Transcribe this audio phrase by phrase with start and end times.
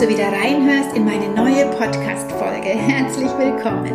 [0.00, 2.68] du wieder reinhörst in meine neue Podcast-Folge.
[2.68, 3.90] Herzlich willkommen.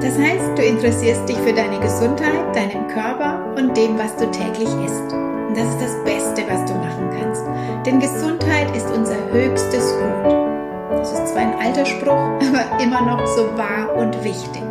[0.00, 4.68] Das heißt, du interessierst dich für deine Gesundheit, deinen Körper und dem, was du täglich
[4.84, 5.12] isst.
[5.12, 7.42] Und das ist das Beste, was du machen kannst.
[7.84, 10.32] Denn Gesundheit ist unser höchstes Gut.
[10.90, 12.12] Das ist zwar ein alter Spruch,
[12.46, 14.62] aber immer noch so wahr und wichtig.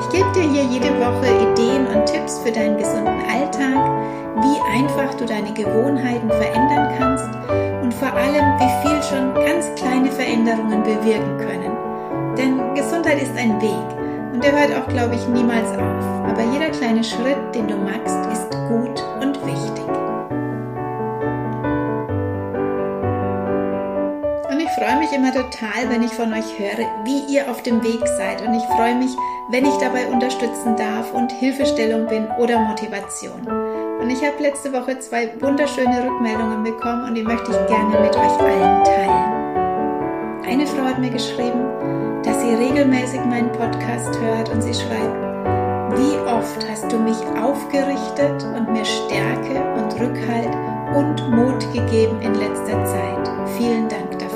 [0.00, 3.90] Ich gebe dir hier jede Woche Ideen und Tipps für deinen gesunden Alltag,
[4.36, 10.10] wie einfach du deine Gewohnheiten verändern kannst und vor allem, wie viel schon ganz kleine
[10.10, 12.36] Veränderungen bewirken können.
[12.36, 16.04] Denn Gesundheit ist ein Weg und der hört auch, glaube ich, niemals auf.
[16.26, 19.88] Aber jeder kleine Schritt, den du machst, ist gut und wichtig.
[24.50, 27.82] Und ich freue mich immer total, wenn ich von euch höre, wie ihr auf dem
[27.82, 28.40] Weg seid.
[28.46, 29.14] Und ich freue mich,
[29.50, 33.61] wenn ich dabei unterstützen darf und Hilfestellung bin oder Motivation.
[34.02, 38.16] Und ich habe letzte Woche zwei wunderschöne Rückmeldungen bekommen und die möchte ich gerne mit
[38.16, 40.42] euch allen teilen.
[40.44, 41.62] Eine Frau hat mir geschrieben,
[42.24, 45.22] dass sie regelmäßig meinen Podcast hört und sie schreibt,
[45.96, 50.50] wie oft hast du mich aufgerichtet und mir Stärke und Rückhalt
[50.96, 53.30] und Mut gegeben in letzter Zeit.
[53.56, 54.32] Vielen Dank dafür.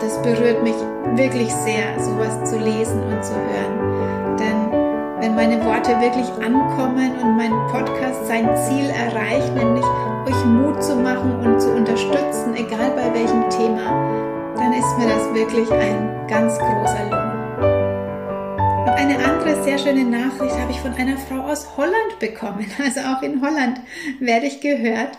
[0.00, 0.74] Das berührt mich
[1.14, 4.29] wirklich sehr, sowas zu lesen und zu hören.
[5.20, 9.84] Wenn meine Worte wirklich ankommen und mein Podcast sein Ziel erreicht, nämlich
[10.24, 15.34] euch Mut zu machen und zu unterstützen, egal bei welchem Thema, dann ist mir das
[15.34, 17.40] wirklich ein ganz großer Lohn.
[18.84, 22.64] Und eine andere sehr schöne Nachricht habe ich von einer Frau aus Holland bekommen.
[22.82, 23.78] Also auch in Holland
[24.20, 25.18] werde ich gehört.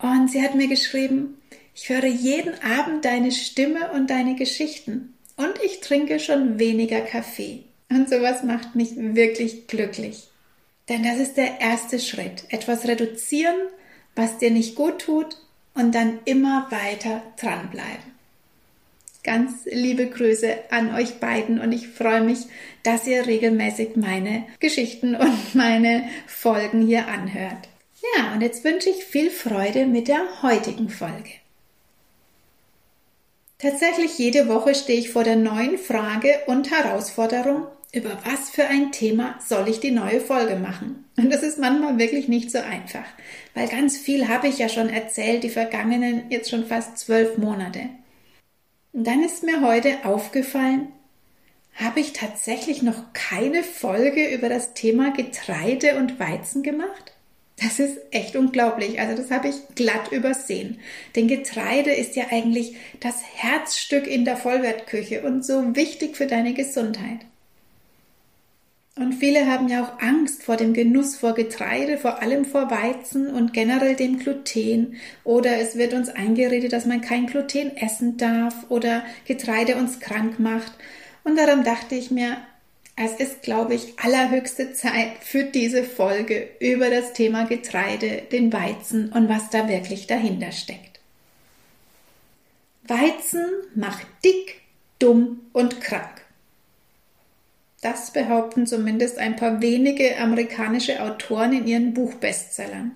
[0.00, 1.42] Und sie hat mir geschrieben,
[1.74, 5.12] ich höre jeden Abend deine Stimme und deine Geschichten.
[5.36, 7.65] Und ich trinke schon weniger Kaffee.
[7.88, 10.28] Und sowas macht mich wirklich glücklich.
[10.88, 12.44] Denn das ist der erste Schritt.
[12.48, 13.56] Etwas reduzieren,
[14.14, 15.36] was dir nicht gut tut
[15.74, 18.16] und dann immer weiter dranbleiben.
[19.22, 22.38] Ganz liebe Grüße an euch beiden und ich freue mich,
[22.84, 27.68] dass ihr regelmäßig meine Geschichten und meine Folgen hier anhört.
[28.16, 31.30] Ja, und jetzt wünsche ich viel Freude mit der heutigen Folge.
[33.58, 38.92] Tatsächlich jede Woche stehe ich vor der neuen Frage und Herausforderung, über was für ein
[38.92, 41.04] Thema soll ich die neue Folge machen?
[41.16, 43.06] Und das ist manchmal wirklich nicht so einfach,
[43.54, 47.88] weil ganz viel habe ich ja schon erzählt, die vergangenen jetzt schon fast zwölf Monate.
[48.92, 50.88] Und dann ist mir heute aufgefallen,
[51.74, 57.12] habe ich tatsächlich noch keine Folge über das Thema Getreide und Weizen gemacht?
[57.62, 59.00] Das ist echt unglaublich.
[59.00, 60.78] Also das habe ich glatt übersehen.
[61.14, 66.52] Denn Getreide ist ja eigentlich das Herzstück in der Vollwertküche und so wichtig für deine
[66.52, 67.20] Gesundheit.
[68.98, 73.28] Und viele haben ja auch Angst vor dem Genuss vor Getreide, vor allem vor Weizen
[73.28, 74.96] und generell dem Gluten.
[75.22, 80.38] Oder es wird uns eingeredet, dass man kein Gluten essen darf oder Getreide uns krank
[80.38, 80.72] macht.
[81.24, 82.38] Und darum dachte ich mir,
[82.96, 89.12] es ist, glaube ich, allerhöchste Zeit für diese Folge über das Thema Getreide, den Weizen
[89.12, 91.00] und was da wirklich dahinter steckt.
[92.84, 94.62] Weizen macht dick,
[94.98, 96.15] dumm und krank.
[97.86, 102.90] Das behaupten zumindest ein paar wenige amerikanische Autoren in ihren Buchbestsellern.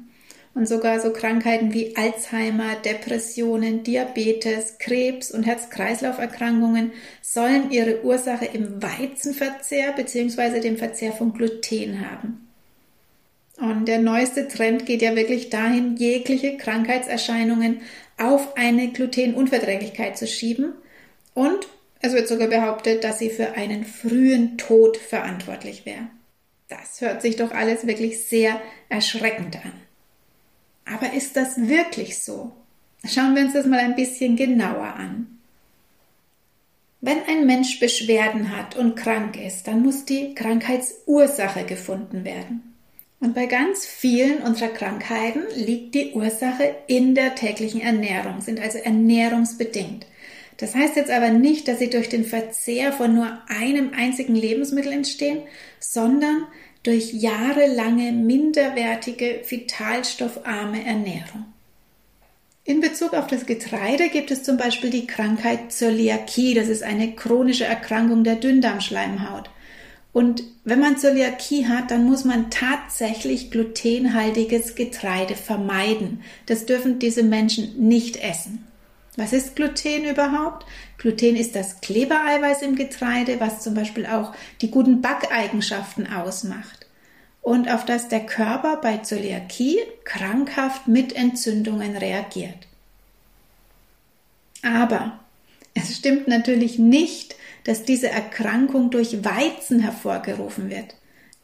[0.52, 6.90] Und sogar so Krankheiten wie Alzheimer, Depressionen, Diabetes, Krebs und Herz-Kreislauf-Erkrankungen
[7.22, 10.58] sollen ihre Ursache im Weizenverzehr bzw.
[10.58, 12.48] dem Verzehr von Gluten haben.
[13.58, 17.82] Und der neueste Trend geht ja wirklich dahin, jegliche Krankheitserscheinungen
[18.18, 20.72] auf eine Glutenunverträglichkeit zu schieben
[21.34, 21.68] und
[22.00, 26.08] es wird sogar behauptet, dass sie für einen frühen Tod verantwortlich wäre.
[26.68, 29.72] Das hört sich doch alles wirklich sehr erschreckend an.
[30.86, 32.52] Aber ist das wirklich so?
[33.04, 35.38] Schauen wir uns das mal ein bisschen genauer an.
[37.02, 42.74] Wenn ein Mensch Beschwerden hat und krank ist, dann muss die Krankheitsursache gefunden werden.
[43.20, 48.78] Und bei ganz vielen unserer Krankheiten liegt die Ursache in der täglichen Ernährung, sind also
[48.78, 50.06] ernährungsbedingt.
[50.60, 54.92] Das heißt jetzt aber nicht, dass sie durch den Verzehr von nur einem einzigen Lebensmittel
[54.92, 55.38] entstehen,
[55.78, 56.46] sondern
[56.82, 61.46] durch jahrelange minderwertige, vitalstoffarme Ernährung.
[62.64, 66.52] In Bezug auf das Getreide gibt es zum Beispiel die Krankheit Zöliakie.
[66.52, 69.48] Das ist eine chronische Erkrankung der Dünndarmschleimhaut.
[70.12, 76.20] Und wenn man Zöliakie hat, dann muss man tatsächlich glutenhaltiges Getreide vermeiden.
[76.44, 78.66] Das dürfen diese Menschen nicht essen.
[79.16, 80.66] Was ist Gluten überhaupt?
[80.98, 86.86] Gluten ist das Klebereiweiß im Getreide, was zum Beispiel auch die guten Backeigenschaften ausmacht
[87.42, 92.68] und auf das der Körper bei Zöliakie krankhaft mit Entzündungen reagiert.
[94.62, 95.18] Aber
[95.74, 97.34] es stimmt natürlich nicht,
[97.64, 100.94] dass diese Erkrankung durch Weizen hervorgerufen wird.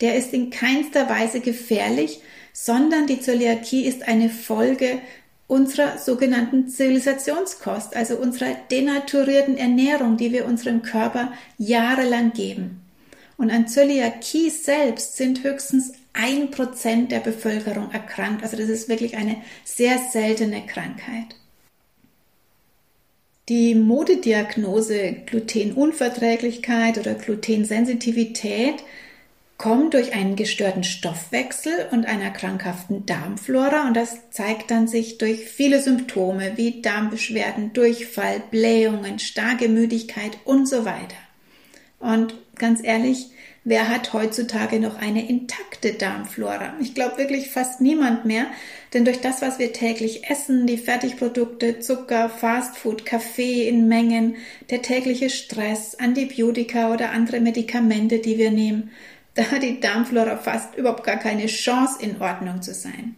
[0.01, 2.21] Der ist in keinster Weise gefährlich,
[2.53, 5.01] sondern die Zöliakie ist eine Folge
[5.49, 12.83] unserer sogenannten Zivilisationskost, also unserer denaturierten Ernährung, die wir unserem Körper jahrelang geben.
[13.37, 18.43] Und an Zöliakie selbst sind höchstens ein Prozent der Bevölkerung erkrankt.
[18.43, 21.37] Also das ist wirklich eine sehr seltene Krankheit.
[23.49, 28.83] Die Modediagnose Glutenunverträglichkeit oder Glutensensitivität
[29.59, 35.45] kommt durch einen gestörten Stoffwechsel und einer krankhaften Darmflora und das zeigt dann sich durch
[35.45, 41.17] viele Symptome wie Darmbeschwerden, Durchfall, Blähungen, starke Müdigkeit und so weiter.
[41.99, 43.31] Und ganz ehrlich,
[43.65, 46.75] wer hat heutzutage noch eine intakte Darmflora?
[46.81, 48.47] Ich glaube wirklich fast niemand mehr,
[48.93, 54.37] denn durch das, was wir täglich essen, die Fertigprodukte, Zucker, Fastfood, Kaffee in Mengen,
[54.69, 58.91] der tägliche Stress, Antibiotika oder andere Medikamente, die wir nehmen,
[59.37, 63.17] da hat die Darmflora fast überhaupt gar keine Chance, in Ordnung zu sein.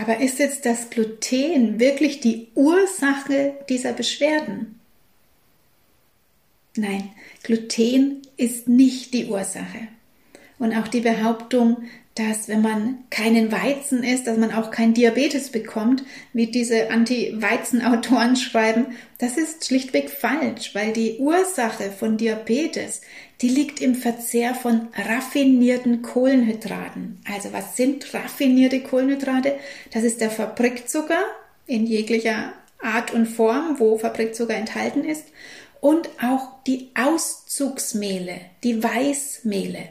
[0.00, 4.80] Aber ist jetzt das Gluten wirklich die Ursache dieser Beschwerden?
[6.76, 7.10] Nein,
[7.42, 9.88] Gluten ist nicht die Ursache.
[10.58, 15.50] Und auch die Behauptung, dass wenn man keinen Weizen isst, dass man auch kein Diabetes
[15.50, 18.86] bekommt, wie diese Anti-Weizen-Autoren schreiben,
[19.18, 23.00] das ist schlichtweg falsch, weil die Ursache von Diabetes,
[23.40, 27.20] die liegt im Verzehr von raffinierten Kohlenhydraten.
[27.32, 29.54] Also was sind raffinierte Kohlenhydrate?
[29.92, 31.22] Das ist der Fabrikzucker
[31.66, 35.24] in jeglicher Art und Form, wo Fabrikzucker enthalten ist
[35.80, 39.88] und auch die Auszugsmehle, die Weißmehle.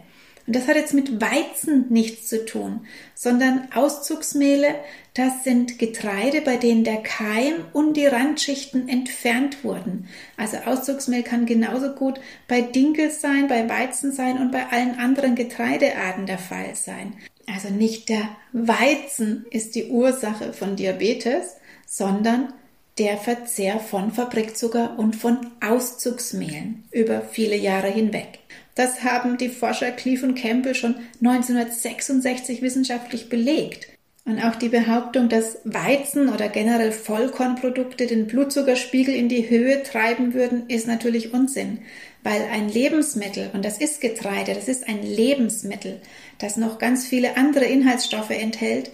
[0.52, 4.76] Und das hat jetzt mit Weizen nichts zu tun, sondern Auszugsmehle,
[5.14, 10.10] das sind Getreide, bei denen der Keim und die Randschichten entfernt wurden.
[10.36, 12.20] Also Auszugsmehl kann genauso gut
[12.50, 17.14] bei Dinkel sein, bei Weizen sein und bei allen anderen Getreidearten der Fall sein.
[17.48, 21.56] Also nicht der Weizen ist die Ursache von Diabetes,
[21.88, 22.52] sondern
[22.98, 28.40] der Verzehr von Fabrikzucker und von Auszugsmehlen über viele Jahre hinweg.
[28.82, 33.90] Das haben die Forscher Cleave und Campbell schon 1966 wissenschaftlich belegt.
[34.26, 40.34] Und auch die Behauptung, dass Weizen oder generell Vollkornprodukte den Blutzuckerspiegel in die Höhe treiben
[40.34, 41.82] würden, ist natürlich Unsinn,
[42.24, 46.02] weil ein Lebensmittel, und das ist Getreide, das ist ein Lebensmittel,
[46.40, 48.90] das noch ganz viele andere Inhaltsstoffe enthält,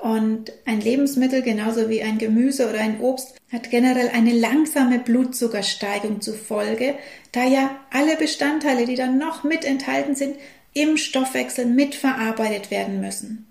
[0.00, 6.20] und ein Lebensmittel, genauso wie ein Gemüse oder ein Obst, hat generell eine langsame Blutzuckersteigung
[6.20, 6.94] zufolge,
[7.32, 10.36] da ja alle Bestandteile, die dann noch mit enthalten sind,
[10.72, 13.50] im Stoffwechsel mitverarbeitet werden müssen.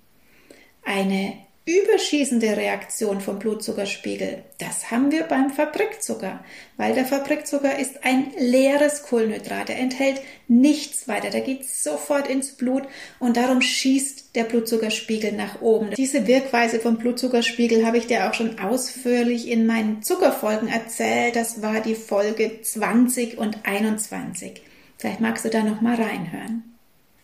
[0.86, 1.34] Eine
[1.68, 6.44] überschießende Reaktion vom Blutzuckerspiegel, das haben wir beim Fabrikzucker,
[6.78, 12.54] weil der Fabrikzucker ist ein leeres Kohlenhydrat, er enthält nichts weiter, der geht sofort ins
[12.54, 12.84] Blut
[13.20, 15.92] und darum schießt der Blutzuckerspiegel nach oben.
[15.98, 21.62] Diese Wirkweise vom Blutzuckerspiegel habe ich dir auch schon ausführlich in meinen Zuckerfolgen erzählt, das
[21.62, 24.62] war die Folge 20 und 21.
[24.98, 26.64] Vielleicht magst du da noch mal reinhören.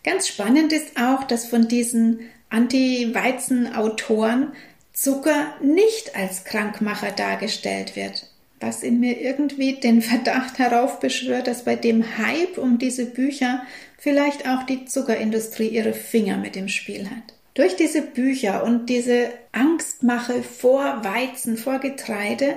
[0.04, 2.20] Ganz spannend ist auch, dass von diesen
[2.54, 4.52] Anti-Weizen-Autoren
[4.92, 8.30] Zucker nicht als Krankmacher dargestellt wird,
[8.60, 13.64] was in mir irgendwie den Verdacht heraufbeschwört, dass bei dem Hype um diese Bücher
[13.98, 17.34] vielleicht auch die Zuckerindustrie ihre Finger mit im Spiel hat.
[17.54, 22.54] Durch diese Bücher und diese Angstmache vor Weizen, vor Getreide,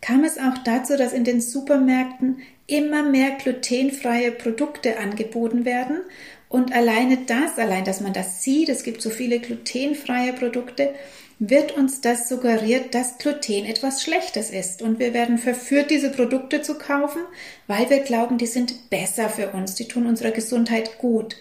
[0.00, 5.98] kam es auch dazu, dass in den Supermärkten immer mehr glutenfreie Produkte angeboten werden
[6.48, 10.94] und alleine das, allein, dass man das sieht, es gibt so viele glutenfreie Produkte,
[11.38, 14.80] wird uns das suggeriert, dass Gluten etwas Schlechtes ist.
[14.80, 17.20] Und wir werden verführt, diese Produkte zu kaufen,
[17.66, 21.36] weil wir glauben, die sind besser für uns, die tun unserer Gesundheit gut.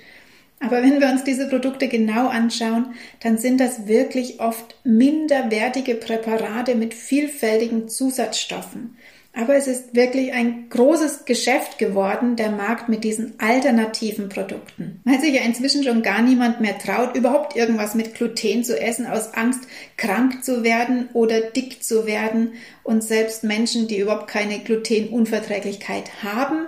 [0.59, 6.75] Aber wenn wir uns diese Produkte genau anschauen, dann sind das wirklich oft minderwertige Präparate
[6.75, 8.97] mit vielfältigen Zusatzstoffen.
[9.37, 15.01] Aber es ist wirklich ein großes Geschäft geworden, der Markt mit diesen alternativen Produkten.
[15.03, 19.05] Weil sich ja inzwischen schon gar niemand mehr traut, überhaupt irgendwas mit Gluten zu essen,
[19.05, 22.53] aus Angst, krank zu werden oder dick zu werden.
[22.83, 26.67] Und selbst Menschen, die überhaupt keine Glutenunverträglichkeit haben,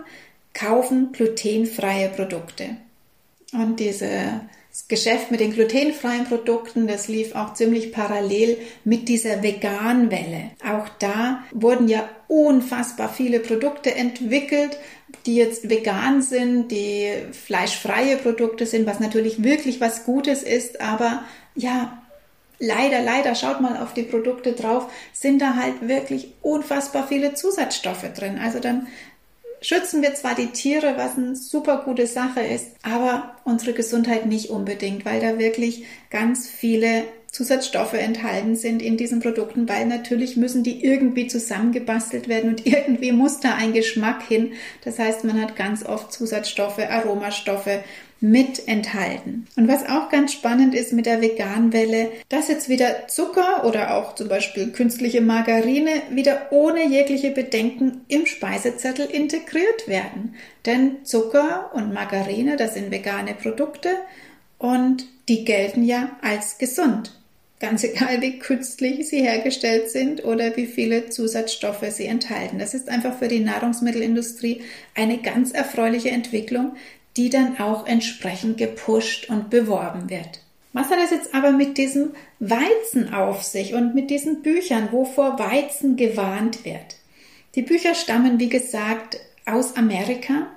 [0.54, 2.76] kaufen glutenfreie Produkte.
[3.54, 4.42] Und diese
[4.78, 10.52] das Geschäft mit den glutenfreien Produkten, das lief auch ziemlich parallel mit dieser Veganwelle.
[10.64, 14.78] Auch da wurden ja unfassbar viele Produkte entwickelt,
[15.26, 21.24] die jetzt vegan sind, die fleischfreie Produkte sind, was natürlich wirklich was Gutes ist, aber
[21.56, 22.04] ja,
[22.60, 28.14] leider, leider, schaut mal auf die Produkte drauf, sind da halt wirklich unfassbar viele Zusatzstoffe
[28.14, 28.40] drin.
[28.44, 28.88] Also dann
[29.62, 34.50] schützen wir zwar die Tiere, was eine super gute Sache ist, aber unsere Gesundheit nicht
[34.50, 40.64] unbedingt, weil da wirklich ganz viele Zusatzstoffe enthalten sind in diesen Produkten, weil natürlich müssen
[40.64, 44.54] die irgendwie zusammengebastelt werden und irgendwie muss da ein Geschmack hin.
[44.84, 47.84] Das heißt, man hat ganz oft Zusatzstoffe, Aromastoffe,
[48.20, 49.48] mit enthalten.
[49.56, 54.16] Und was auch ganz spannend ist mit der Veganwelle, dass jetzt wieder Zucker oder auch
[54.16, 60.36] zum Beispiel künstliche Margarine wieder ohne jegliche Bedenken im Speisezettel integriert werden.
[60.66, 63.90] Denn Zucker und Margarine, das sind vegane Produkte
[64.58, 67.14] und die gelten ja als gesund.
[67.60, 72.60] Ganz egal, wie künstlich sie hergestellt sind oder wie viele Zusatzstoffe sie enthalten.
[72.60, 74.62] Das ist einfach für die Nahrungsmittelindustrie
[74.94, 76.76] eine ganz erfreuliche Entwicklung,
[77.18, 80.42] die dann auch entsprechend gepusht und beworben wird.
[80.74, 85.40] Was hat das jetzt aber mit diesem Weizen auf sich und mit diesen Büchern, wovor
[85.40, 86.98] Weizen gewarnt wird?
[87.56, 90.48] Die Bücher stammen, wie gesagt, aus Amerika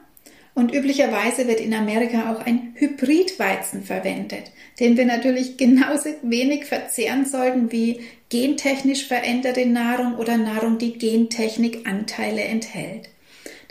[0.55, 7.25] und üblicherweise wird in Amerika auch ein Hybridweizen verwendet, den wir natürlich genauso wenig verzehren
[7.25, 13.09] sollten wie gentechnisch veränderte Nahrung oder Nahrung, die Gentechnikanteile enthält.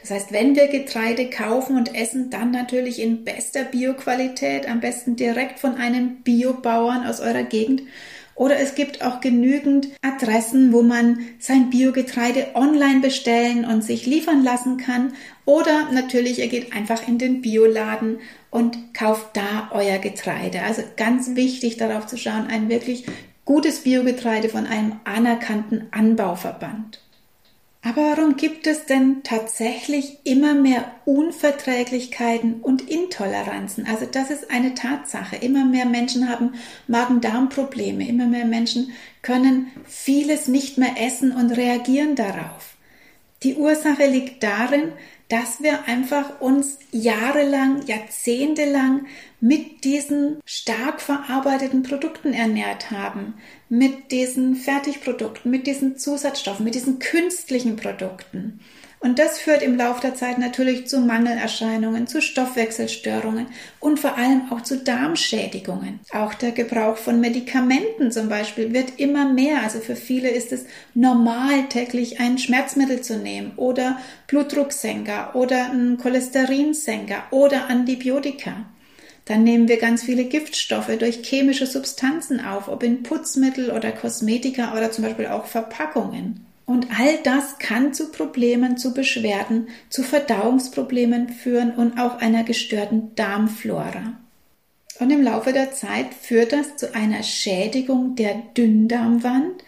[0.09, 5.15] Das heißt, wenn wir Getreide kaufen und essen, dann natürlich in bester Bioqualität, am besten
[5.15, 7.83] direkt von einem Biobauern aus eurer Gegend.
[8.33, 14.43] Oder es gibt auch genügend Adressen, wo man sein Biogetreide online bestellen und sich liefern
[14.43, 15.13] lassen kann.
[15.45, 18.17] Oder natürlich, ihr geht einfach in den Bioladen
[18.49, 20.63] und kauft da euer Getreide.
[20.63, 23.05] Also ganz wichtig darauf zu schauen, ein wirklich
[23.45, 26.99] gutes Biogetreide von einem anerkannten Anbauverband.
[27.81, 33.87] Aber warum gibt es denn tatsächlich immer mehr Unverträglichkeiten und Intoleranzen?
[33.87, 35.37] Also das ist eine Tatsache.
[35.37, 36.55] Immer mehr Menschen haben
[36.87, 38.05] Magen-Darm-Probleme.
[38.05, 42.75] Immer mehr Menschen können vieles nicht mehr essen und reagieren darauf.
[43.43, 44.91] Die Ursache liegt darin,
[45.29, 49.05] dass wir einfach uns jahrelang, jahrzehntelang
[49.39, 53.35] mit diesen stark verarbeiteten Produkten ernährt haben,
[53.69, 58.59] mit diesen Fertigprodukten, mit diesen Zusatzstoffen, mit diesen künstlichen Produkten.
[59.01, 63.47] Und das führt im Laufe der Zeit natürlich zu Mangelerscheinungen, zu Stoffwechselstörungen
[63.79, 66.01] und vor allem auch zu Darmschädigungen.
[66.11, 69.63] Auch der Gebrauch von Medikamenten zum Beispiel wird immer mehr.
[69.63, 75.97] Also für viele ist es normal, täglich ein Schmerzmittel zu nehmen oder Blutdrucksenker oder ein
[75.97, 78.65] Cholesterinsenker oder Antibiotika.
[79.23, 84.75] Dann nehmen wir ganz viele Giftstoffe durch chemische Substanzen auf, ob in Putzmittel oder Kosmetika
[84.75, 86.48] oder zum Beispiel auch Verpackungen.
[86.69, 93.15] Und all das kann zu Problemen, zu Beschwerden, zu Verdauungsproblemen führen und auch einer gestörten
[93.15, 94.19] Darmflora.
[94.99, 99.63] Und im Laufe der Zeit führt das zu einer Schädigung der Dünndarmwand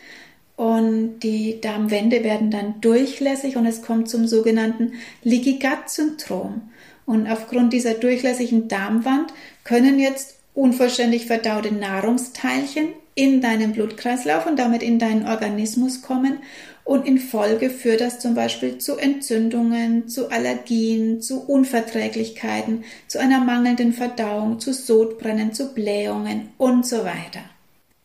[0.57, 4.93] und die Darmwände werden dann durchlässig und es kommt zum sogenannten
[5.23, 6.69] Leaky Gut Syndrom.
[7.07, 14.83] Und aufgrund dieser durchlässigen Darmwand können jetzt unvollständig verdaute Nahrungsteilchen in deinen Blutkreislauf und damit
[14.83, 16.39] in deinen Organismus kommen
[16.83, 23.39] und in Folge führt das zum Beispiel zu Entzündungen, zu Allergien, zu Unverträglichkeiten, zu einer
[23.39, 27.43] mangelnden Verdauung, zu Sodbrennen, zu Blähungen und so weiter.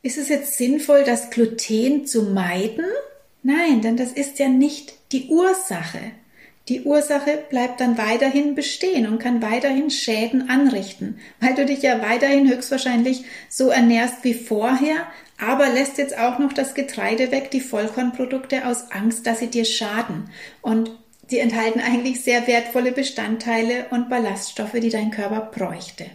[0.02, 2.84] Ist es jetzt sinnvoll, das Gluten zu meiden?
[3.42, 6.12] Nein, denn das ist ja nicht die Ursache.
[6.68, 12.02] Die Ursache bleibt dann weiterhin bestehen und kann weiterhin Schäden anrichten, weil du dich ja
[12.02, 15.06] weiterhin höchstwahrscheinlich so ernährst wie vorher,
[15.38, 19.64] aber lässt jetzt auch noch das Getreide weg, die Vollkornprodukte aus Angst, dass sie dir
[19.64, 20.30] schaden.
[20.60, 20.90] Und
[21.28, 26.06] sie enthalten eigentlich sehr wertvolle Bestandteile und Ballaststoffe, die dein Körper bräuchte.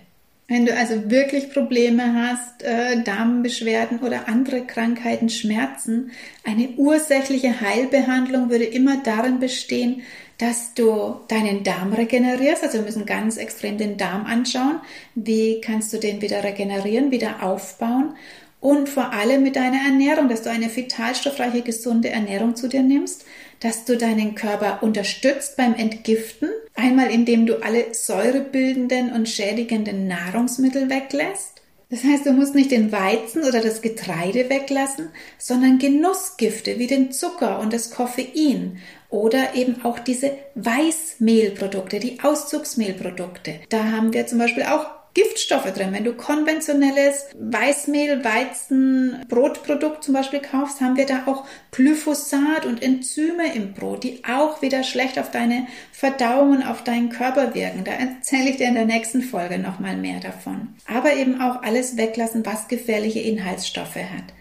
[0.52, 6.12] Wenn du also wirklich Probleme hast, äh, Darmbeschwerden oder andere Krankheiten, Schmerzen,
[6.44, 10.02] eine ursächliche Heilbehandlung würde immer darin bestehen,
[10.40, 12.64] dass du deinen Darm regenerierst.
[12.64, 14.82] Also wir müssen ganz extrem den Darm anschauen.
[15.16, 18.18] Wie kannst du den wieder regenerieren, wieder aufbauen?
[18.60, 23.24] Und vor allem mit deiner Ernährung, dass du eine vitalstoffreiche, gesunde Ernährung zu dir nimmst,
[23.62, 30.90] dass du deinen Körper unterstützt beim Entgiften, einmal indem du alle säurebildenden und schädigenden Nahrungsmittel
[30.90, 31.62] weglässt.
[31.90, 37.12] Das heißt, du musst nicht den Weizen oder das Getreide weglassen, sondern Genussgifte wie den
[37.12, 38.78] Zucker und das Koffein
[39.10, 43.60] oder eben auch diese Weißmehlprodukte, die Auszugsmehlprodukte.
[43.68, 45.92] Da haben wir zum Beispiel auch Giftstoffe drin.
[45.92, 52.82] Wenn du konventionelles Weißmehl, Weizen, Brotprodukt zum Beispiel kaufst, haben wir da auch Glyphosat und
[52.82, 57.84] Enzyme im Brot, die auch wieder schlecht auf deine Verdauung und auf deinen Körper wirken.
[57.84, 60.76] Da erzähle ich dir in der nächsten Folge nochmal mehr davon.
[60.88, 64.34] Aber eben auch alles weglassen, was gefährliche Inhaltsstoffe hat.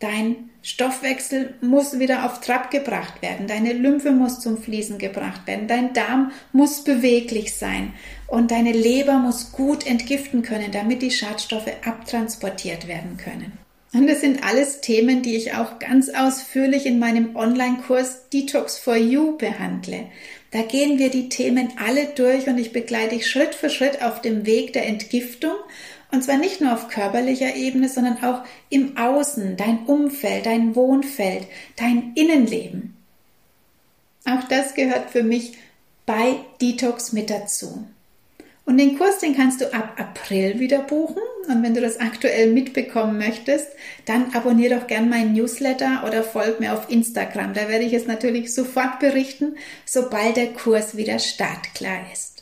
[0.00, 3.46] Dein Stoffwechsel muss wieder auf Trab gebracht werden.
[3.46, 5.68] Deine Lymphe muss zum Fließen gebracht werden.
[5.68, 7.92] Dein Darm muss beweglich sein.
[8.26, 13.52] Und deine Leber muss gut entgiften können, damit die Schadstoffe abtransportiert werden können.
[13.94, 18.96] Und das sind alles Themen, die ich auch ganz ausführlich in meinem Online-Kurs Detox for
[18.96, 20.06] You behandle.
[20.50, 24.20] Da gehen wir die Themen alle durch und ich begleite dich Schritt für Schritt auf
[24.20, 25.54] dem Weg der Entgiftung
[26.12, 31.46] und zwar nicht nur auf körperlicher Ebene, sondern auch im Außen, dein Umfeld, dein Wohnfeld,
[31.76, 32.96] dein Innenleben.
[34.26, 35.58] Auch das gehört für mich
[36.06, 37.84] bei Detox mit dazu.
[38.66, 41.22] Und den Kurs, den kannst du ab April wieder buchen.
[41.48, 43.68] Und wenn du das aktuell mitbekommen möchtest,
[44.06, 47.52] dann abonniere doch gern meinen Newsletter oder folg mir auf Instagram.
[47.52, 52.33] Da werde ich es natürlich sofort berichten, sobald der Kurs wieder startklar ist.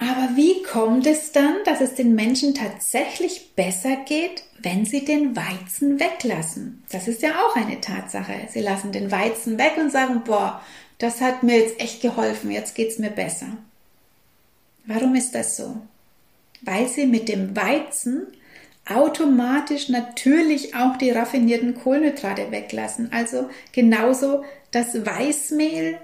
[0.00, 5.36] Aber wie kommt es dann, dass es den Menschen tatsächlich besser geht, wenn sie den
[5.36, 6.82] Weizen weglassen?
[6.90, 8.32] Das ist ja auch eine Tatsache.
[8.48, 10.62] Sie lassen den Weizen weg und sagen, boah,
[10.96, 13.48] das hat mir jetzt echt geholfen, jetzt geht's mir besser.
[14.86, 15.76] Warum ist das so?
[16.62, 18.26] Weil sie mit dem Weizen
[18.88, 23.12] automatisch natürlich auch die raffinierten Kohlenhydrate weglassen.
[23.12, 25.98] Also genauso das Weißmehl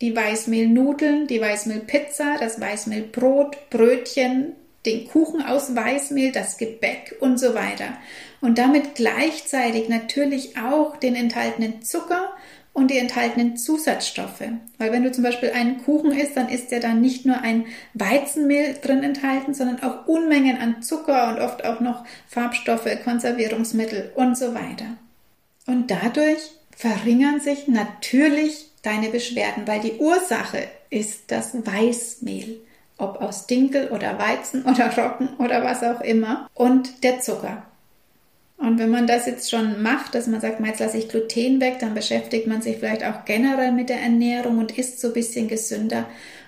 [0.00, 4.52] die Weißmehlnudeln, die Weißmehlpizza, das Weißmehlbrot, Brötchen,
[4.86, 7.98] den Kuchen aus Weißmehl, das Gebäck und so weiter.
[8.40, 12.30] Und damit gleichzeitig natürlich auch den enthaltenen Zucker
[12.72, 14.42] und die enthaltenen Zusatzstoffe.
[14.78, 17.66] Weil wenn du zum Beispiel einen Kuchen isst, dann ist ja dann nicht nur ein
[17.92, 24.38] Weizenmehl drin enthalten, sondern auch Unmengen an Zucker und oft auch noch Farbstoffe, Konservierungsmittel und
[24.38, 24.96] so weiter.
[25.66, 32.60] Und dadurch verringern sich natürlich deine Beschwerden, weil die Ursache ist das Weißmehl,
[32.98, 37.62] ob aus Dinkel oder Weizen oder Roggen oder was auch immer und der Zucker.
[38.60, 41.78] Und wenn man das jetzt schon macht, dass man sagt, jetzt lasse ich Gluten weg,
[41.80, 45.48] dann beschäftigt man sich vielleicht auch generell mit der Ernährung und isst so ein bisschen
[45.48, 46.04] gesünder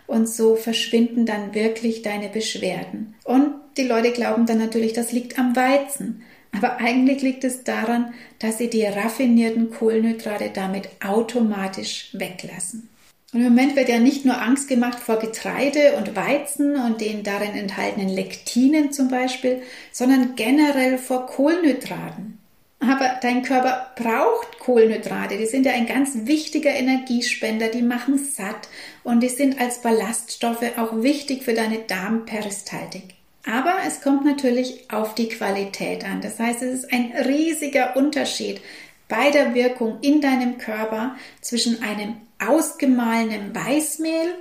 [0.07, 3.15] und so verschwinden dann wirklich deine Beschwerden.
[3.25, 6.23] Und die Leute glauben dann natürlich, das liegt am Weizen.
[6.53, 12.89] Aber eigentlich liegt es daran, dass sie die raffinierten Kohlenhydrate damit automatisch weglassen.
[13.33, 17.23] Und im Moment wird ja nicht nur Angst gemacht vor Getreide und Weizen und den
[17.23, 22.39] darin enthaltenen Lektinen zum Beispiel, sondern generell vor Kohlenhydraten.
[22.81, 25.39] Aber dein Körper braucht Kohlenhydrate.
[25.39, 27.69] Die sind ja ein ganz wichtiger Energiespender.
[27.69, 28.69] Die machen satt
[29.03, 33.15] und die sind als Ballaststoffe auch wichtig für deine Darmperistaltik.
[33.45, 36.21] Aber es kommt natürlich auf die Qualität an.
[36.21, 38.61] Das heißt, es ist ein riesiger Unterschied
[39.09, 44.35] bei der Wirkung in deinem Körper zwischen einem ausgemahlenen Weißmehl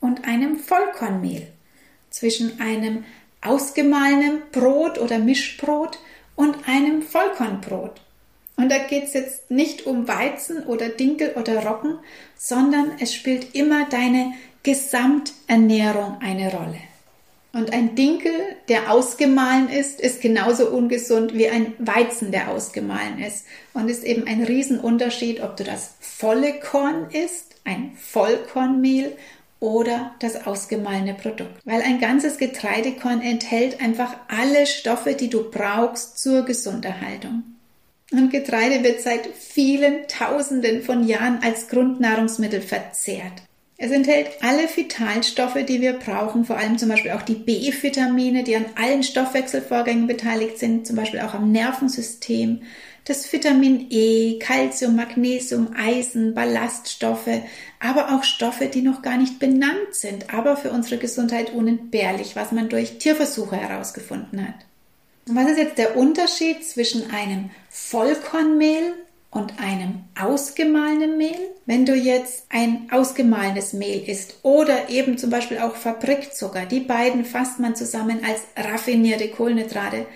[0.00, 1.46] und einem Vollkornmehl,
[2.10, 3.04] zwischen einem
[3.42, 5.98] ausgemahlenen Brot oder Mischbrot
[6.34, 8.00] und einem Vollkornbrot.
[8.56, 11.98] Und da geht es jetzt nicht um Weizen oder Dinkel oder Roggen,
[12.36, 16.80] sondern es spielt immer deine Gesamternährung eine Rolle.
[17.56, 18.34] Und ein Dinkel,
[18.68, 23.46] der ausgemahlen ist, ist genauso ungesund wie ein Weizen, der ausgemahlen ist.
[23.72, 29.16] Und ist eben ein Riesenunterschied, ob du das volle Korn isst, ein Vollkornmehl
[29.58, 31.64] oder das ausgemahlene Produkt.
[31.64, 37.42] Weil ein ganzes Getreidekorn enthält einfach alle Stoffe, die du brauchst zur Gesunderhaltung.
[38.12, 43.32] Und Getreide wird seit vielen Tausenden von Jahren als Grundnahrungsmittel verzehrt.
[43.78, 48.56] Es enthält alle Vitalstoffe, die wir brauchen, vor allem zum Beispiel auch die B-Vitamine, die
[48.56, 52.62] an allen Stoffwechselvorgängen beteiligt sind, zum Beispiel auch am Nervensystem,
[53.04, 57.42] das Vitamin E, Calcium, Magnesium, Eisen, Ballaststoffe,
[57.78, 62.52] aber auch Stoffe, die noch gar nicht benannt sind, aber für unsere Gesundheit unentbehrlich, was
[62.52, 64.54] man durch Tierversuche herausgefunden hat.
[65.26, 68.94] Was ist jetzt der Unterschied zwischen einem Vollkornmehl
[69.30, 71.50] und einem ausgemahlenen Mehl.
[71.66, 77.24] Wenn du jetzt ein ausgemahlenes Mehl isst oder eben zum Beispiel auch Fabrikzucker, die beiden
[77.24, 80.06] fasst man zusammen als raffinierte Kohlenhydrate,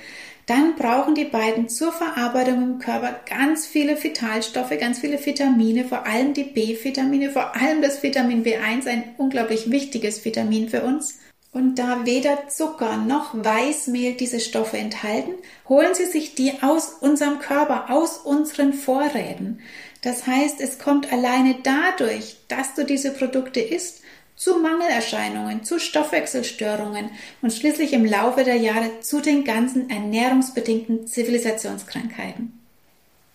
[0.46, 6.06] dann brauchen die beiden zur Verarbeitung im Körper ganz viele Vitalstoffe, ganz viele Vitamine, vor
[6.06, 11.20] allem die B-Vitamine, vor allem das Vitamin B1, ein unglaublich wichtiges Vitamin für uns.
[11.52, 15.32] Und da weder Zucker noch Weißmehl diese Stoffe enthalten,
[15.68, 19.58] holen Sie sich die aus unserem Körper, aus unseren Vorräten.
[20.02, 24.02] Das heißt, es kommt alleine dadurch, dass du diese Produkte isst,
[24.36, 27.10] zu Mangelerscheinungen, zu Stoffwechselstörungen
[27.42, 32.59] und schließlich im Laufe der Jahre zu den ganzen ernährungsbedingten Zivilisationskrankheiten.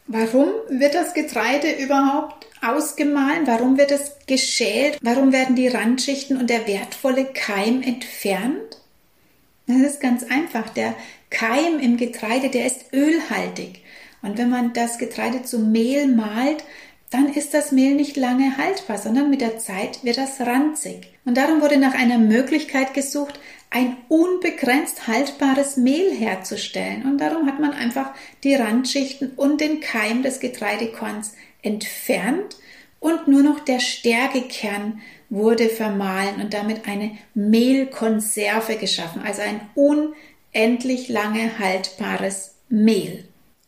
[0.08, 3.48] Warum wird das Getreide überhaupt ausgemahlen?
[3.48, 5.00] Warum wird es geschält?
[5.02, 8.82] Warum werden die Randschichten und der wertvolle Keim entfernt?
[9.68, 10.70] Das ist ganz einfach.
[10.70, 10.96] Der
[11.32, 13.82] Keim im Getreide, der ist ölhaltig.
[14.22, 16.64] Und wenn man das Getreide zu Mehl mahlt,
[17.16, 21.14] dann ist das Mehl nicht lange haltbar, sondern mit der Zeit wird das ranzig.
[21.24, 27.04] Und darum wurde nach einer Möglichkeit gesucht, ein unbegrenzt haltbares Mehl herzustellen.
[27.04, 28.12] Und darum hat man einfach
[28.44, 32.58] die Randschichten und den Keim des Getreidekorns entfernt
[33.00, 41.08] und nur noch der Stärkekern wurde vermahlen und damit eine Mehlkonserve geschaffen, also ein unendlich
[41.08, 43.26] lange haltbares Mehl.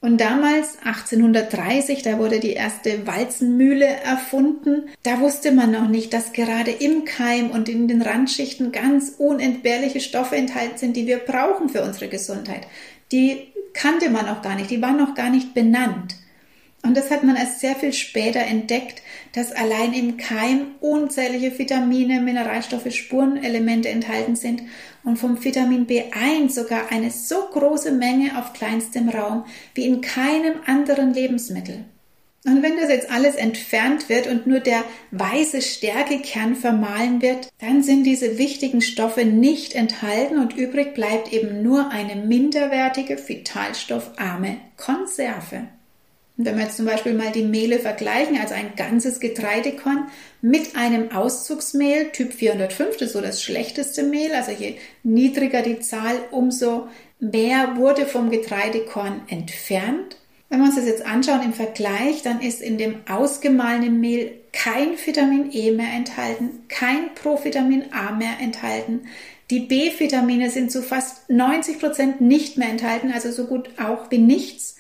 [0.07, 4.83] Und damals, 1830, da wurde die erste Walzenmühle erfunden.
[5.03, 9.99] Da wusste man noch nicht, dass gerade im Keim und in den Randschichten ganz unentbehrliche
[9.99, 12.67] Stoffe enthalten sind, die wir brauchen für unsere Gesundheit.
[13.11, 16.15] Die kannte man noch gar nicht, die waren noch gar nicht benannt.
[16.83, 19.01] Und das hat man erst sehr viel später entdeckt,
[19.33, 24.63] dass allein im Keim unzählige Vitamine, Mineralstoffe, Spurenelemente enthalten sind
[25.03, 30.55] und vom Vitamin B1 sogar eine so große Menge auf kleinstem Raum wie in keinem
[30.65, 31.85] anderen Lebensmittel.
[32.47, 37.83] Und wenn das jetzt alles entfernt wird und nur der weiße Stärkekern vermahlen wird, dann
[37.83, 45.67] sind diese wichtigen Stoffe nicht enthalten und übrig bleibt eben nur eine minderwertige, vitalstoffarme Konserve.
[46.37, 50.07] Und wenn wir jetzt zum Beispiel mal die Mehle vergleichen, also ein ganzes Getreidekorn
[50.41, 55.79] mit einem Auszugsmehl Typ 405, das ist so das schlechteste Mehl, also je niedriger die
[55.79, 56.87] Zahl, umso
[57.19, 60.17] mehr wurde vom Getreidekorn entfernt.
[60.49, 64.97] Wenn wir uns das jetzt anschauen im Vergleich, dann ist in dem ausgemahlenen Mehl kein
[65.03, 69.01] Vitamin E mehr enthalten, kein Provitamin A mehr enthalten.
[69.49, 74.17] Die B-Vitamine sind zu fast 90 Prozent nicht mehr enthalten, also so gut auch wie
[74.17, 74.76] nichts.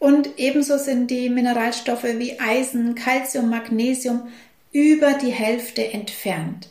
[0.00, 4.28] Und ebenso sind die Mineralstoffe wie Eisen, Calcium, Magnesium
[4.72, 6.70] über die Hälfte entfernt.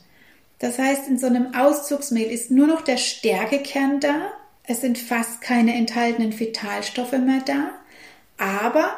[0.57, 4.31] Das heißt, in so einem Auszugsmehl ist nur noch der Stärkekern da.
[4.63, 7.69] Es sind fast keine enthaltenen Vitalstoffe mehr da.
[8.37, 8.95] Aber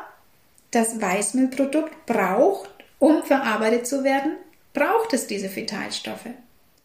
[0.71, 4.37] das Weißmehlprodukt braucht, um verarbeitet zu werden,
[4.73, 6.29] braucht es diese Vitalstoffe.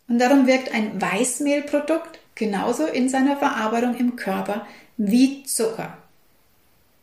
[0.09, 5.97] Und darum wirkt ein Weißmehlprodukt genauso in seiner Verarbeitung im Körper wie Zucker.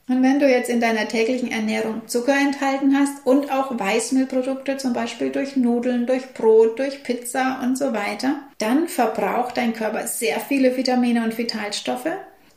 [0.09, 4.91] Und wenn du jetzt in deiner täglichen Ernährung Zucker enthalten hast und auch Weißmehlprodukte, zum
[4.91, 10.41] Beispiel durch Nudeln, durch Brot, durch Pizza und so weiter, dann verbraucht dein Körper sehr
[10.41, 12.11] viele Vitamine und Vitalstoffe.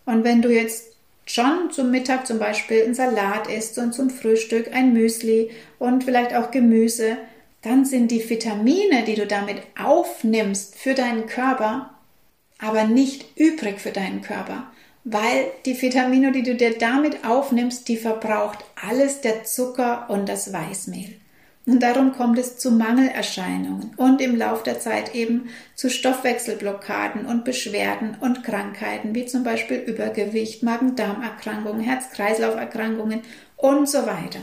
[0.07, 4.75] Und wenn du jetzt schon zum Mittag zum Beispiel einen Salat isst und zum Frühstück
[4.75, 7.17] ein Müsli und vielleicht auch Gemüse,
[7.63, 11.91] dann sind die Vitamine, die du damit aufnimmst für deinen Körper,
[12.59, 14.67] aber nicht übrig für deinen Körper
[15.09, 20.53] weil die Vitamine, die du dir damit aufnimmst, die verbraucht alles der Zucker und das
[20.53, 21.14] Weißmehl.
[21.64, 27.45] Und darum kommt es zu Mangelerscheinungen und im Lauf der Zeit eben zu Stoffwechselblockaden und
[27.45, 33.21] Beschwerden und Krankheiten, wie zum Beispiel Übergewicht, Magen-Darm-Erkrankungen, Herz-Kreislauf-Erkrankungen
[33.57, 34.40] und so weiter.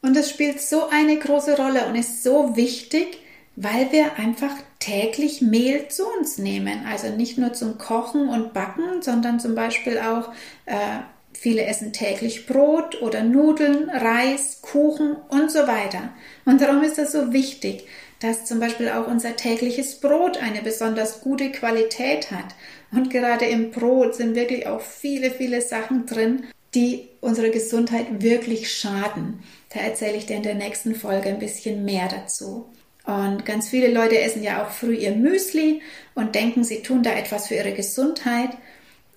[0.00, 3.18] Und es spielt so eine große Rolle und ist so wichtig,
[3.60, 6.86] weil wir einfach täglich Mehl zu uns nehmen.
[6.86, 10.30] Also nicht nur zum Kochen und Backen, sondern zum Beispiel auch
[10.66, 11.00] äh,
[11.32, 16.10] viele essen täglich Brot oder Nudeln, Reis, Kuchen und so weiter.
[16.44, 17.88] Und darum ist es so wichtig,
[18.20, 22.54] dass zum Beispiel auch unser tägliches Brot eine besonders gute Qualität hat.
[22.92, 26.44] Und gerade im Brot sind wirklich auch viele, viele Sachen drin,
[26.76, 29.42] die unserer Gesundheit wirklich schaden.
[29.74, 32.66] Da erzähle ich dir in der nächsten Folge ein bisschen mehr dazu.
[33.08, 35.80] Und ganz viele Leute essen ja auch früh ihr Müsli
[36.14, 38.50] und denken, sie tun da etwas für ihre Gesundheit.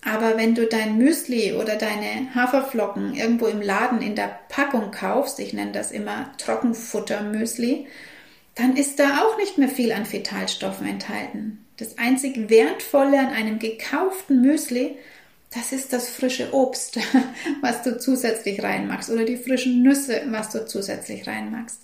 [0.02, 5.38] Aber wenn du dein Müsli oder deine Haferflocken irgendwo im Laden in der Packung kaufst,
[5.40, 7.86] ich nenne das immer Trockenfuttermüsli,
[8.54, 11.62] dann ist da auch nicht mehr viel an Vitalstoffen enthalten.
[11.76, 14.96] Das einzig Wertvolle an einem gekauften Müsli,
[15.54, 16.98] das ist das frische Obst,
[17.60, 21.82] was du zusätzlich reinmachst oder die frischen Nüsse, was du zusätzlich reinmachst.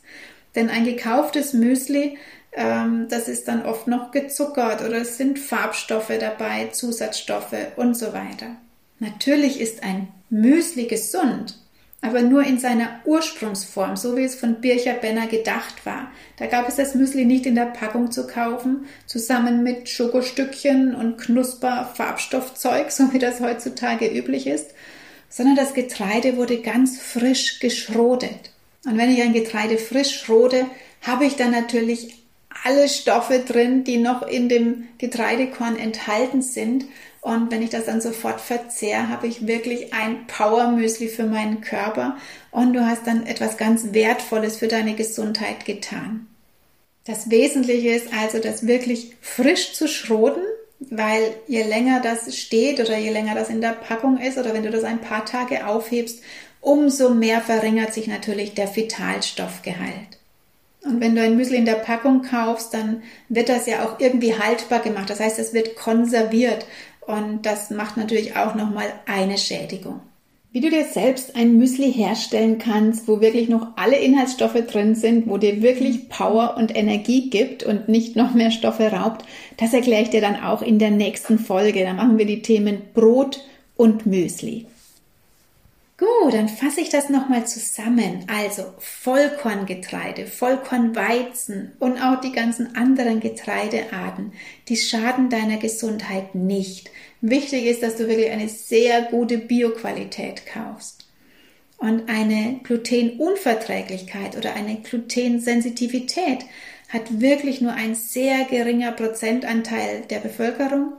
[0.58, 2.18] Denn ein gekauftes Müsli,
[2.50, 8.06] ähm, das ist dann oft noch gezuckert oder es sind Farbstoffe dabei, Zusatzstoffe und so
[8.06, 8.56] weiter.
[8.98, 11.60] Natürlich ist ein Müsli gesund,
[12.00, 16.10] aber nur in seiner Ursprungsform, so wie es von Bircher Benner gedacht war.
[16.38, 21.18] Da gab es das Müsli nicht in der Packung zu kaufen, zusammen mit Schokostückchen und
[21.18, 24.72] Knusper Farbstoffzeug, so wie das heutzutage üblich ist,
[25.28, 28.50] sondern das Getreide wurde ganz frisch geschrotet.
[28.84, 30.66] Und wenn ich ein Getreide frisch rode,
[31.02, 32.14] habe ich dann natürlich
[32.64, 36.86] alle Stoffe drin, die noch in dem Getreidekorn enthalten sind.
[37.20, 42.16] Und wenn ich das dann sofort verzehre, habe ich wirklich ein Power-Müsli für meinen Körper
[42.50, 46.26] und du hast dann etwas ganz Wertvolles für deine Gesundheit getan.
[47.04, 50.42] Das Wesentliche ist also, das wirklich frisch zu schroten,
[50.78, 54.62] weil je länger das steht oder je länger das in der Packung ist oder wenn
[54.62, 56.22] du das ein paar Tage aufhebst,
[56.68, 60.18] umso mehr verringert sich natürlich der Vitalstoffgehalt.
[60.84, 64.34] Und wenn du ein Müsli in der Packung kaufst, dann wird das ja auch irgendwie
[64.34, 65.08] haltbar gemacht.
[65.08, 66.66] Das heißt, es wird konserviert
[67.06, 70.00] und das macht natürlich auch nochmal eine Schädigung.
[70.52, 75.26] Wie du dir selbst ein Müsli herstellen kannst, wo wirklich noch alle Inhaltsstoffe drin sind,
[75.26, 79.24] wo dir wirklich Power und Energie gibt und nicht noch mehr Stoffe raubt,
[79.56, 81.82] das erkläre ich dir dann auch in der nächsten Folge.
[81.82, 83.42] Da machen wir die Themen Brot
[83.76, 84.66] und Müsli.
[85.98, 88.24] Gut, dann fasse ich das nochmal zusammen.
[88.28, 94.32] Also Vollkorngetreide, Vollkornweizen und auch die ganzen anderen Getreidearten,
[94.68, 96.88] die schaden deiner Gesundheit nicht.
[97.20, 101.08] Wichtig ist, dass du wirklich eine sehr gute Bioqualität kaufst.
[101.78, 106.44] Und eine Glutenunverträglichkeit oder eine Glutensensitivität
[106.90, 110.92] hat wirklich nur ein sehr geringer Prozentanteil der Bevölkerung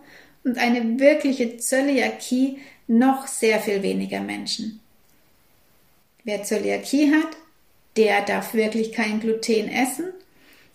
[0.44, 4.82] und eine wirkliche Zöliakie noch sehr viel weniger Menschen.
[6.30, 7.38] Wer Zöliakie hat,
[7.98, 10.14] der darf wirklich kein Gluten essen.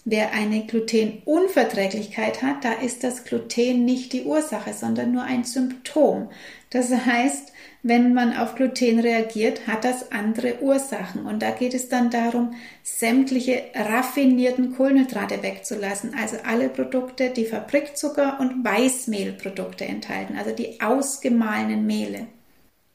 [0.04, 6.28] Wer eine Glutenunverträglichkeit hat, da ist das Gluten nicht die Ursache, sondern nur ein Symptom.
[6.70, 7.52] Das heißt,
[7.84, 11.24] wenn man auf Gluten reagiert, hat das andere Ursachen.
[11.24, 16.16] Und da geht es dann darum, sämtliche raffinierten Kohlenhydrate wegzulassen.
[16.20, 22.26] Also alle Produkte, die Fabrikzucker und Weißmehlprodukte enthalten, also die ausgemahlenen Mehle.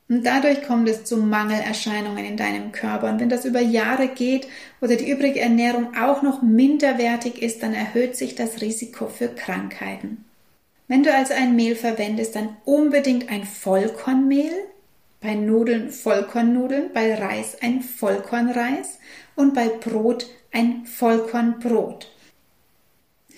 [0.09, 3.09] Und dadurch kommt es zu Mangelerscheinungen in deinem Körper.
[3.11, 4.47] Und wenn das über Jahre geht
[4.81, 10.25] oder die übrige Ernährung auch noch minderwertig ist, dann erhöht sich das Risiko für Krankheiten.
[10.87, 14.51] Wenn du also ein Mehl verwendest, dann unbedingt ein Vollkornmehl,
[15.21, 18.97] bei Nudeln Vollkornnudeln, bei Reis ein Vollkornreis
[19.35, 22.11] und bei Brot ein Vollkornbrot.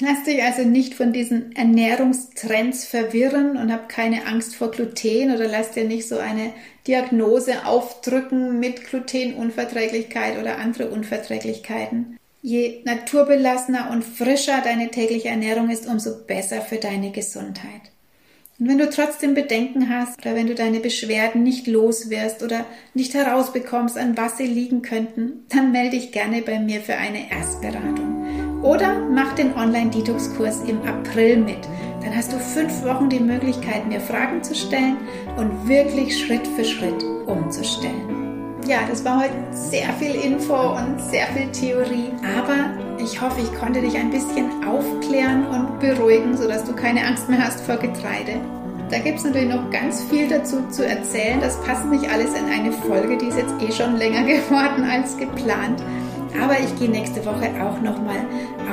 [0.04, 5.48] Lass dich also nicht von diesen Ernährungstrends verwirren und hab keine Angst vor Gluten oder
[5.48, 6.54] lass dir nicht so eine
[6.88, 12.18] Diagnose aufdrücken mit Glutenunverträglichkeit oder andere Unverträglichkeiten.
[12.42, 17.92] Je naturbelassener und frischer deine tägliche Ernährung ist, umso besser für deine Gesundheit.
[18.58, 22.66] Und wenn du trotzdem Bedenken hast oder wenn du deine Beschwerden nicht los wirst oder
[22.96, 27.30] nicht herausbekommst, an was sie liegen könnten, dann melde dich gerne bei mir für eine
[27.32, 28.21] Erstberatung.
[28.62, 31.68] Oder mach den Online-Detox-Kurs im April mit.
[32.02, 34.98] Dann hast du fünf Wochen die Möglichkeit, mir Fragen zu stellen
[35.38, 38.22] und wirklich Schritt für Schritt umzustellen.
[38.68, 43.60] Ja, das war heute sehr viel Info und sehr viel Theorie, aber ich hoffe, ich
[43.60, 48.40] konnte dich ein bisschen aufklären und beruhigen, sodass du keine Angst mehr hast vor Getreide.
[48.92, 51.40] Da gibt es natürlich noch ganz viel dazu zu erzählen.
[51.40, 55.18] Das passt nicht alles in eine Folge, die ist jetzt eh schon länger geworden als
[55.18, 55.82] geplant.
[56.40, 58.26] Aber ich gehe nächste Woche auch nochmal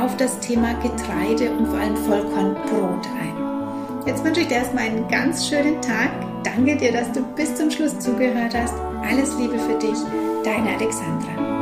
[0.03, 4.07] auf das Thema Getreide und vor allem Vollkornbrot ein.
[4.07, 6.11] Jetzt wünsche ich dir erstmal einen ganz schönen Tag.
[6.45, 8.75] Danke dir, dass du bis zum Schluss zugehört hast.
[9.09, 9.99] Alles Liebe für dich,
[10.45, 11.58] deine Alexandra.